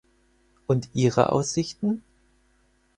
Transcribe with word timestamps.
Und 0.65 0.89
ihre 0.95 1.31
Aussichten? 1.31 2.01